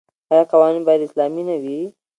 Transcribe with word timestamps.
آیا 0.31 0.43
قوانین 0.51 0.83
باید 0.87 1.05
اسلامي 1.07 1.43
نه 1.49 1.55
وي؟ 1.63 1.79